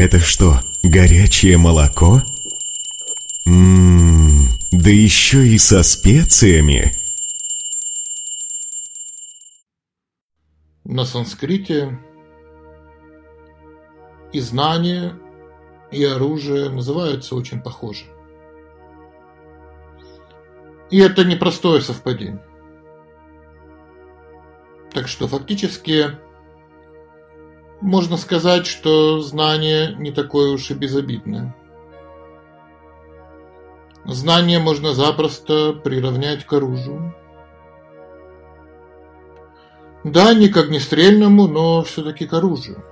Это 0.00 0.18
что, 0.18 0.60
горячее 0.82 1.58
молоко? 1.58 2.22
Ммм, 3.44 4.48
да 4.72 4.88
еще 4.88 5.46
и 5.46 5.58
со 5.58 5.82
специями. 5.82 6.94
На 10.84 11.04
санскрите 11.04 11.98
и 14.32 14.40
знания, 14.40 15.18
и 15.90 16.02
оружие 16.02 16.70
называются 16.70 17.34
очень 17.34 17.60
похоже. 17.60 18.06
И 20.90 20.98
это 20.98 21.26
непростое 21.26 21.82
совпадение. 21.82 22.42
Так 24.94 25.08
что 25.08 25.28
фактически 25.28 26.18
можно 27.80 28.16
сказать, 28.16 28.66
что 28.66 29.20
знание 29.20 29.94
не 29.98 30.12
такое 30.12 30.52
уж 30.52 30.70
и 30.70 30.74
безобидное. 30.74 31.54
Знание 34.04 34.58
можно 34.58 34.94
запросто 34.94 35.72
приравнять 35.72 36.44
к 36.44 36.52
оружию. 36.52 37.14
Да, 40.04 40.32
не 40.32 40.48
к 40.48 40.56
огнестрельному, 40.56 41.46
но 41.46 41.82
все-таки 41.82 42.26
к 42.26 42.32
оружию. 42.32 42.82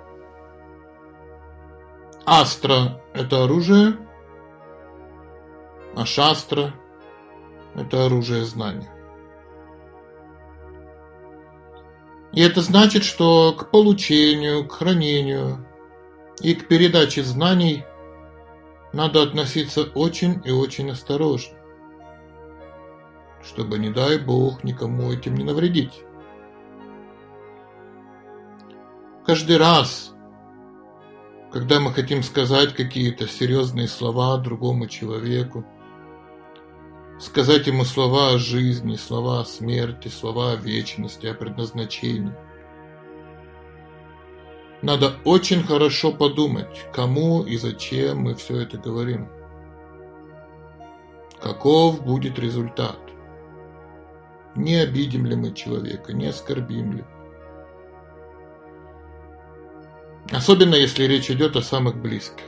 Астра– 2.27 3.01
это 3.15 3.45
оружие, 3.45 3.97
а 5.97 6.05
шастра– 6.05 6.75
это 7.75 8.05
оружие 8.05 8.45
знания. 8.45 8.98
И 12.33 12.41
это 12.41 12.61
значит, 12.61 13.05
что 13.05 13.53
к 13.53 13.71
получению, 13.71 14.67
к 14.67 14.73
хранению 14.73 15.67
и 16.41 16.55
к 16.55 16.69
передаче 16.69 17.23
знаний 17.23 17.85
надо 18.93 19.23
относиться 19.23 19.83
очень 19.83 20.41
и 20.45 20.51
очень 20.51 20.91
осторожно, 20.91 21.57
чтобы, 23.43 23.79
не 23.79 23.91
дай 23.91 24.19
Бог, 24.19 24.63
никому 24.65 25.13
этим 25.13 25.37
не 25.37 25.45
навредить. 25.45 26.03
Каждый 29.27 29.59
раз, 29.59 30.15
когда 31.53 31.81
мы 31.81 31.93
хотим 31.93 32.23
сказать 32.23 32.75
какие-то 32.75 33.27
серьезные 33.27 33.89
слова 33.89 34.39
другому 34.39 34.87
человеку, 34.87 35.67
сказать 37.19 37.67
ему 37.67 37.85
слова 37.85 38.31
о 38.31 38.39
жизни, 38.39 38.97
слова 38.97 39.41
о 39.41 39.45
смерти, 39.45 40.09
слова 40.09 40.53
о 40.53 40.57
вечности, 40.57 41.27
о 41.27 41.35
предназначении. 41.35 42.33
Надо 44.81 45.15
очень 45.25 45.65
хорошо 45.65 46.13
подумать, 46.13 46.87
кому 46.93 47.43
и 47.43 47.57
зачем 47.57 48.19
мы 48.19 48.35
все 48.37 48.61
это 48.61 48.79
говорим. 48.79 49.29
Каков 51.41 52.05
будет 52.05 52.39
результат? 52.39 52.99
Не 54.55 54.77
обидим 54.77 55.27
ли 55.27 55.35
мы 55.35 55.53
человека, 55.53 56.13
не 56.13 56.27
оскорбим 56.27 56.99
ли? 56.99 57.05
Особенно 60.31 60.75
если 60.75 61.05
речь 61.05 61.31
идет 61.31 61.57
о 61.57 61.63
самых 61.63 61.97
близких. 61.97 62.45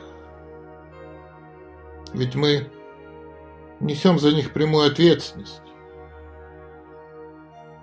Ведь 2.13 2.35
мы 2.35 2.69
несем 3.81 4.19
за 4.19 4.33
них 4.33 4.53
прямую 4.53 4.87
ответственность 4.87 5.63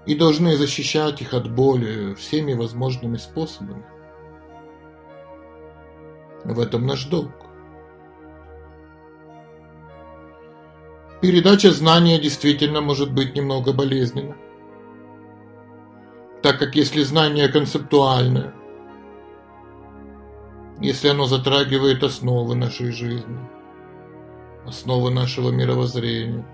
и 0.05 0.15
должны 0.15 0.55
защищать 0.55 1.21
их 1.21 1.33
от 1.33 1.53
боли 1.53 2.13
всеми 2.13 2.53
возможными 2.53 3.17
способами. 3.17 3.83
В 6.45 6.59
этом 6.59 6.85
наш 6.85 7.05
долг. 7.05 7.31
Передача 11.19 11.71
знания 11.71 12.19
действительно 12.21 12.79
может 12.79 13.11
быть 13.11 13.35
немного 13.35 13.73
болезненна, 13.73 14.37
так 16.43 16.59
как 16.59 16.75
если 16.75 17.01
знание 17.01 17.49
концептуальное, 17.49 18.53
если 20.79 21.09
оно 21.09 21.25
затрагивает 21.25 22.03
основы 22.03 22.55
нашей 22.55 22.91
жизни– 22.91 23.39
основы 24.67 25.11
нашего 25.11 25.49
мировоззрения. 25.49 26.45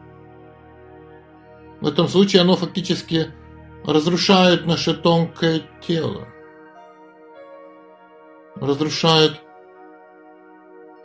В 1.81 1.87
этом 1.87 2.07
случае 2.07 2.43
оно 2.43 2.55
фактически 2.55 3.31
разрушает 3.85 4.65
наше 4.65 4.93
тонкое 4.93 5.61
тело. 5.81 6.27
Разрушает, 8.55 9.41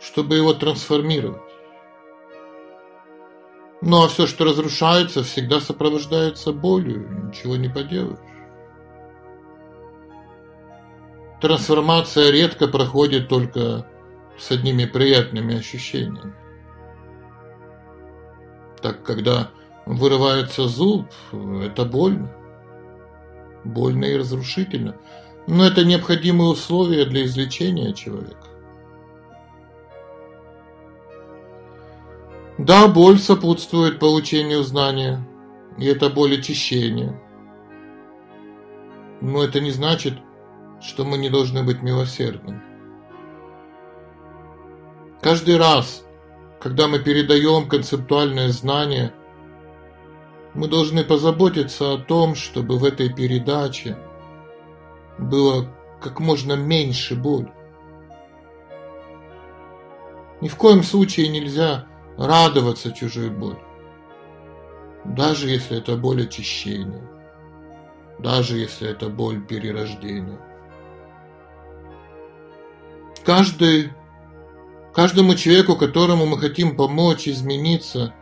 чтобы 0.00 0.36
его 0.36 0.52
трансформировать. 0.52 1.42
Ну 3.80 4.04
а 4.04 4.08
все, 4.08 4.26
что 4.26 4.44
разрушается, 4.44 5.22
всегда 5.22 5.60
сопровождается 5.60 6.52
болью, 6.52 7.08
ничего 7.26 7.56
не 7.56 7.68
поделаешь. 7.68 8.18
Трансформация 11.40 12.30
редко 12.30 12.66
проходит 12.66 13.28
только 13.28 13.86
с 14.36 14.50
одними 14.50 14.84
приятными 14.84 15.58
ощущениями. 15.58 16.34
Так 18.82 19.02
когда 19.02 19.50
вырывается 19.86 20.68
зуб, 20.68 21.06
это 21.32 21.84
больно. 21.84 22.32
Больно 23.64 24.04
и 24.04 24.16
разрушительно. 24.16 24.96
Но 25.46 25.66
это 25.66 25.84
необходимые 25.84 26.50
условия 26.50 27.04
для 27.06 27.24
излечения 27.24 27.92
человека. 27.92 28.36
Да, 32.58 32.88
боль 32.88 33.18
сопутствует 33.18 33.98
получению 34.00 34.64
знания, 34.64 35.26
и 35.78 35.86
это 35.86 36.10
боль 36.10 36.38
очищения. 36.38 37.20
Но 39.20 39.42
это 39.44 39.60
не 39.60 39.70
значит, 39.70 40.14
что 40.80 41.04
мы 41.04 41.18
не 41.18 41.30
должны 41.30 41.62
быть 41.62 41.82
милосердными. 41.82 42.60
Каждый 45.20 45.56
раз, 45.56 46.04
когда 46.60 46.88
мы 46.88 46.98
передаем 46.98 47.68
концептуальное 47.68 48.48
знание, 48.48 49.12
мы 50.54 50.66
должны 50.66 51.04
позаботиться 51.04 51.92
о 51.92 51.98
том, 51.98 52.34
чтобы 52.34 52.78
в 52.78 52.84
этой 52.84 53.12
передаче 53.12 53.96
было 55.18 55.68
как 56.00 56.20
можно 56.20 56.54
меньше 56.54 57.14
боли. 57.14 57.52
Ни 60.40 60.48
в 60.48 60.56
коем 60.56 60.82
случае 60.82 61.28
нельзя 61.28 61.86
радоваться 62.16 62.92
чужой 62.92 63.30
боли. 63.30 63.58
Даже 65.04 65.48
если 65.48 65.78
это 65.78 65.96
боль 65.96 66.24
очищения. 66.24 67.08
Даже 68.18 68.56
если 68.56 68.88
это 68.88 69.08
боль 69.08 69.44
перерождения. 69.44 70.38
Каждый 73.24 73.92
Каждому 74.92 75.34
человеку, 75.34 75.76
которому 75.76 76.26
мы 76.26 76.38
хотим 76.38 76.76
помочь 76.76 77.28
измениться, 77.28 78.14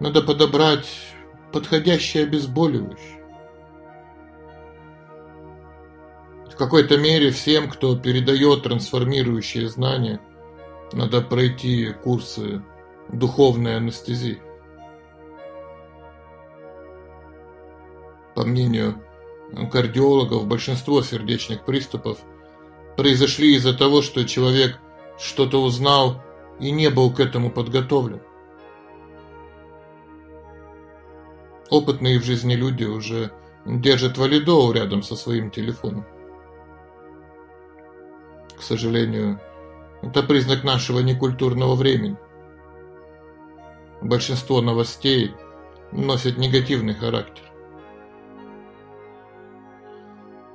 надо 0.00 0.22
подобрать 0.22 0.86
подходящее 1.52 2.24
обезболивающее. 2.24 3.22
В 6.50 6.56
какой-то 6.56 6.96
мере 6.96 7.30
всем, 7.32 7.68
кто 7.68 7.96
передает 7.96 8.62
трансформирующие 8.62 9.68
знания, 9.68 10.20
надо 10.92 11.20
пройти 11.20 11.92
курсы 11.92 12.62
духовной 13.08 13.76
анестезии. 13.76 14.40
По 18.34 18.44
мнению 18.44 19.02
кардиологов, 19.70 20.46
большинство 20.46 21.02
сердечных 21.02 21.64
приступов 21.64 22.18
произошли 22.96 23.54
из-за 23.56 23.74
того, 23.76 24.02
что 24.02 24.26
человек 24.26 24.78
что-то 25.18 25.62
узнал 25.62 26.22
и 26.60 26.70
не 26.70 26.90
был 26.90 27.12
к 27.12 27.20
этому 27.20 27.50
подготовлен. 27.50 28.20
Опытные 31.70 32.20
в 32.20 32.24
жизни 32.24 32.54
люди 32.54 32.84
уже 32.84 33.32
держат 33.64 34.18
валидол 34.18 34.72
рядом 34.72 35.02
со 35.02 35.16
своим 35.16 35.50
телефоном. 35.50 36.06
К 38.56 38.62
сожалению, 38.62 39.40
это 40.02 40.22
признак 40.22 40.64
нашего 40.64 41.00
некультурного 41.00 41.74
времени. 41.74 42.16
Большинство 44.00 44.60
новостей 44.60 45.34
носят 45.92 46.38
негативный 46.38 46.94
характер. 46.94 47.42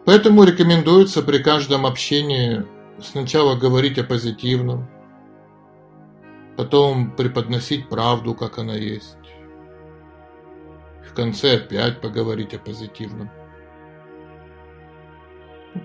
Поэтому 0.06 0.44
рекомендуется 0.44 1.22
при 1.22 1.40
каждом 1.40 1.86
общении 1.86 2.66
Сначала 3.04 3.56
говорить 3.56 3.98
о 3.98 4.04
позитивном, 4.04 4.88
потом 6.56 7.16
преподносить 7.16 7.90
правду, 7.90 8.36
как 8.36 8.60
она 8.60 8.76
есть. 8.76 9.18
В 11.10 11.14
конце 11.14 11.58
опять 11.58 12.00
поговорить 12.00 12.54
о 12.54 12.60
позитивном. 12.60 13.32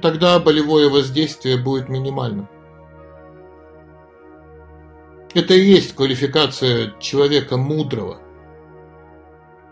Тогда 0.03 0.39
болевое 0.39 0.91
воздействие 0.91 1.57
будет 1.57 1.89
минимальным. 1.89 2.49
Это 5.35 5.55
и 5.55 5.61
есть 5.61 5.95
квалификация 5.95 6.99
человека 6.99 7.57
мудрого, 7.57 8.19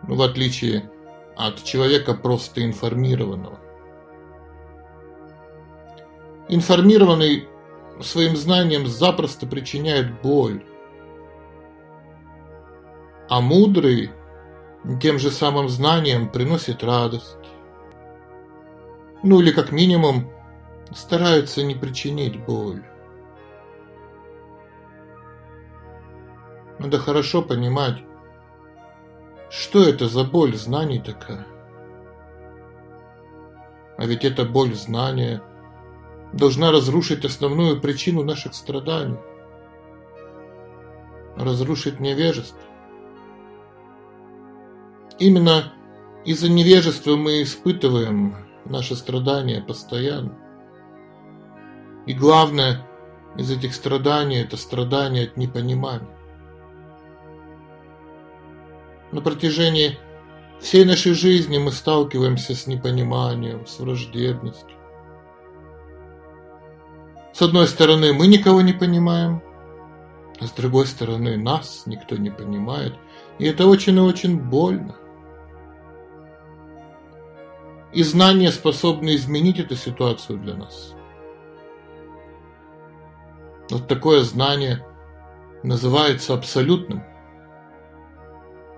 ну, 0.06 0.14
в 0.14 0.22
отличие 0.22 0.90
от 1.36 1.62
человека 1.62 2.14
просто 2.14 2.64
информированного. 2.64 3.58
Информированный 6.48 7.48
своим 8.00 8.36
знанием 8.36 8.86
запросто 8.86 9.46
причиняет 9.46 10.20
боль, 10.20 10.64
а 13.28 13.40
мудрый 13.40 14.10
тем 15.00 15.18
же 15.18 15.30
самым 15.30 15.68
знанием 15.68 16.28
приносит 16.28 16.84
радость. 16.84 17.38
Ну 19.22 19.40
или 19.40 19.52
как 19.52 19.72
минимум 19.72 20.30
старается 20.94 21.62
не 21.62 21.74
причинить 21.74 22.44
боль. 22.44 22.84
Надо 26.78 26.98
хорошо 26.98 27.40
понимать, 27.40 28.02
что 29.48 29.82
это 29.82 30.08
за 30.08 30.24
боль 30.24 30.54
знаний 30.56 30.98
такая. 30.98 31.46
А 33.96 34.04
ведь 34.04 34.24
эта 34.24 34.44
боль 34.44 34.74
знания 34.74 35.40
должна 36.34 36.72
разрушить 36.72 37.24
основную 37.24 37.80
причину 37.80 38.24
наших 38.24 38.54
страданий. 38.54 39.18
Разрушить 41.36 42.00
невежество. 42.00 42.60
Именно 45.18 45.72
из-за 46.24 46.48
невежества 46.48 47.16
мы 47.16 47.42
испытываем 47.42 48.36
наши 48.64 48.96
страдания 48.96 49.62
постоянно. 49.62 50.36
И 52.06 52.12
главное 52.12 52.86
из 53.36 53.50
этих 53.50 53.74
страданий– 53.74 54.40
это 54.42 54.56
страдания 54.56 55.24
от 55.24 55.36
непонимания. 55.36 56.08
На 59.12 59.20
протяжении 59.20 59.98
всей 60.60 60.84
нашей 60.84 61.14
жизни 61.14 61.58
мы 61.58 61.70
сталкиваемся 61.70 62.56
с 62.56 62.66
непониманием, 62.66 63.66
с 63.66 63.78
враждебностью. 63.78 64.83
С 67.34 67.42
одной 67.42 67.66
стороны, 67.66 68.14
мы 68.14 68.26
никого 68.26 68.62
не 68.62 68.72
понимаем, 68.72 69.42
а 70.40 70.46
с 70.46 70.52
другой 70.52 70.86
стороны, 70.86 71.36
нас 71.36 71.82
никто 71.84 72.16
не 72.16 72.30
понимает. 72.30 72.94
И 73.38 73.44
это 73.44 73.66
очень 73.66 73.96
и 73.96 74.00
очень 74.00 74.40
больно. 74.40 74.96
И 77.92 78.02
знания 78.02 78.50
способны 78.50 79.14
изменить 79.16 79.58
эту 79.58 79.76
ситуацию 79.76 80.38
для 80.38 80.54
нас. 80.54 80.94
Вот 83.70 83.86
такое 83.88 84.22
знание 84.22 84.84
называется 85.62 86.34
абсолютным– 86.34 87.04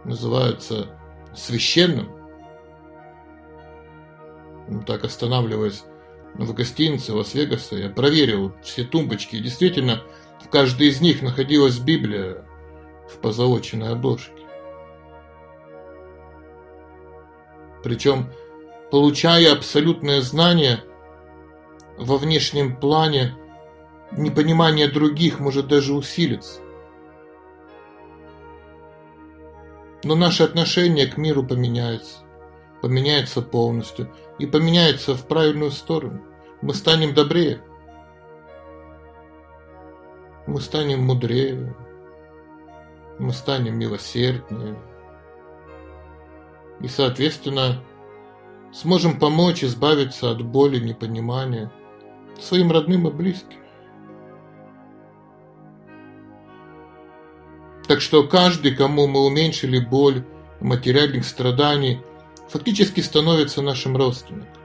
называется 0.07 0.87
священным. 1.35 2.09
Ну, 4.69 4.83
так 4.83 5.05
останавливаясь 5.05 5.85
в 6.39 6.53
гостинице 6.53 7.13
Лас-Вегаса, 7.13 7.77
я 7.77 7.89
проверил 7.89 8.53
все 8.63 8.85
тумбочки. 8.85 9.37
И 9.37 9.41
действительно, 9.41 10.03
в 10.45 10.49
каждой 10.49 10.89
из 10.89 11.01
них 11.01 11.23
находилась 11.23 11.79
Библия 11.79 12.45
в 13.09 13.19
позолоченной 13.19 13.91
обложке. 13.91 14.33
Причем, 17.83 18.33
получая 18.91 19.53
абсолютное 19.53 20.21
знание, 20.21 20.83
во 21.99 22.19
внешнем 22.19 22.77
плане 22.77 23.35
непонимание 24.13 24.89
других 24.89 25.41
может 25.41 25.69
даже 25.69 25.95
усилиться. 25.95 26.61
Но 30.05 30.15
наше 30.15 30.43
отношение 30.43 31.07
к 31.07 31.17
миру 31.17 31.43
поменяется. 31.45 32.26
Поменяется 32.83 33.43
полностью. 33.43 34.13
И 34.39 34.47
поменяется 34.47 35.15
в 35.15 35.27
правильную 35.27 35.71
сторону. 35.71 36.23
Мы 36.63 36.75
станем 36.75 37.15
добрее. 37.15 37.63
Мы 40.47 40.61
станем 40.61 41.05
мудрее. 41.05 41.75
Мы 43.19 43.33
станем 43.33 43.79
милосерднее. 43.79 44.77
И, 46.81 46.89
соответственно, 46.89 47.83
сможем 48.73 49.19
помочь 49.19 49.65
избавиться 49.65 50.31
от 50.31 50.43
боли, 50.43 50.79
непонимания 50.79 51.73
своим 52.39 52.71
родным 52.71 53.09
и 53.09 53.11
близким. 53.11 53.59
Так 57.89 58.01
что 58.01 58.25
каждый, 58.25 58.75
кому 58.75 59.07
мы 59.07 59.25
уменьшили 59.25 59.79
боль, 59.79 60.25
материальных 60.61 61.25
страданий, 61.25 62.01
фактически 62.49 63.01
становится 63.01 63.63
нашим 63.63 63.97
родственником. 63.97 64.63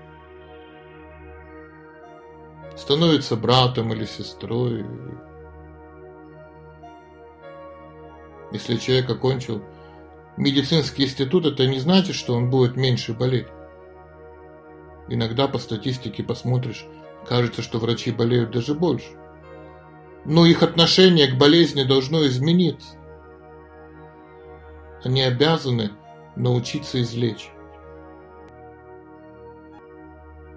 Становится 2.77 3.35
братом 3.35 3.93
или 3.93 4.05
сестрой. 4.05 4.85
Если 8.51 8.77
человек 8.77 9.09
окончил 9.09 9.63
медицинский 10.37 11.03
институт, 11.03 11.45
это 11.45 11.67
не 11.67 11.79
значит, 11.79 12.15
что 12.15 12.33
он 12.33 12.49
будет 12.49 12.75
меньше 12.75 13.13
болеть. 13.13 13.47
Иногда 15.07 15.47
по 15.47 15.57
статистике 15.57 16.23
посмотришь, 16.23 16.85
кажется, 17.27 17.61
что 17.61 17.79
врачи 17.79 18.11
болеют 18.11 18.51
даже 18.51 18.73
больше. 18.73 19.09
Но 20.25 20.45
их 20.45 20.63
отношение 20.63 21.27
к 21.27 21.37
болезни 21.37 21.83
должно 21.83 22.25
измениться. 22.27 22.95
Они 25.03 25.21
обязаны 25.21 25.91
научиться 26.35 27.01
излечь. 27.01 27.49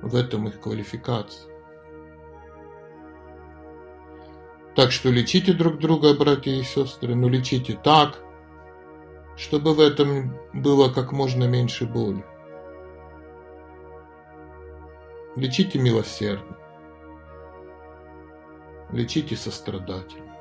В 0.04 0.14
этом 0.16 0.46
их 0.48 0.60
квалификация. 0.60 1.50
Так 4.76 4.92
что 4.92 5.08
лечите 5.08 5.54
друг 5.54 5.78
друга, 5.78 6.12
братья 6.12 6.50
и 6.50 6.62
сестры, 6.62 7.14
но 7.14 7.26
лечите 7.26 7.72
так, 7.82 8.18
чтобы 9.34 9.72
в 9.72 9.80
этом 9.80 10.36
было 10.52 10.92
как 10.92 11.12
можно 11.12 11.44
меньше 11.44 11.86
боли. 11.86 12.22
Лечите 15.36 15.78
милосердно. 15.78 16.58
Лечите 18.92 19.36
сострадательно. 19.36 20.36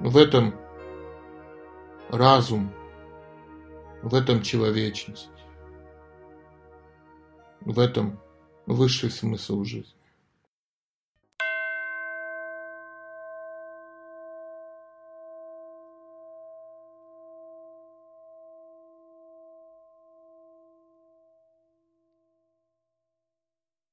В 0.00 0.18
этом 0.18 0.54
разум, 2.10 2.70
в 4.02 4.14
этом 4.14 4.42
человечность, 4.42 5.30
в 7.66 7.80
этом 7.80 8.18
высший 8.66 9.10
смысл 9.10 9.64
жизни. 9.64 9.92